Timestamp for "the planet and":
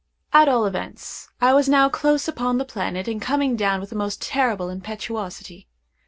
2.57-3.21